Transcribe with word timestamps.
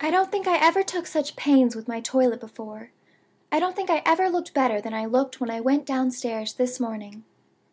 "I 0.00 0.12
don't 0.12 0.30
think 0.30 0.46
I 0.46 0.64
ever 0.64 0.84
took 0.84 1.08
such 1.08 1.34
pains 1.34 1.74
with 1.74 1.88
my 1.88 2.00
toilet 2.00 2.38
before. 2.38 2.92
I 3.50 3.58
don't 3.58 3.74
think 3.74 3.90
I 3.90 4.00
ever 4.06 4.28
looked 4.28 4.54
better 4.54 4.80
than 4.80 4.94
I 4.94 5.06
looked 5.06 5.40
when 5.40 5.50
I 5.50 5.60
went 5.60 5.84
downstairs 5.86 6.52
this 6.52 6.78
morning. 6.78 7.24